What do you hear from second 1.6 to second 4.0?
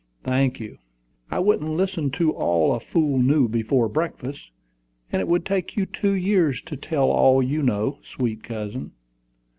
listen to all a fool knew before